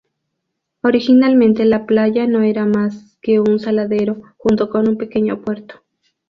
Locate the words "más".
2.65-3.19